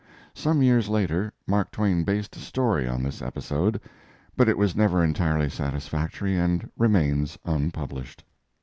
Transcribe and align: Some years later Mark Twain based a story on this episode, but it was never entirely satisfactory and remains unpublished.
Some 0.33 0.63
years 0.63 0.89
later 0.89 1.31
Mark 1.45 1.69
Twain 1.69 2.03
based 2.03 2.35
a 2.35 2.39
story 2.39 2.87
on 2.87 3.03
this 3.03 3.21
episode, 3.21 3.79
but 4.35 4.49
it 4.49 4.57
was 4.57 4.75
never 4.75 5.03
entirely 5.03 5.47
satisfactory 5.47 6.35
and 6.35 6.67
remains 6.75 7.37
unpublished. 7.45 8.23